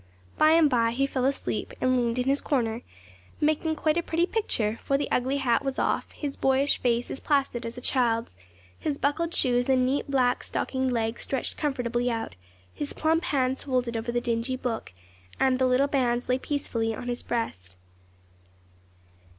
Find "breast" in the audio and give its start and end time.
17.21-17.75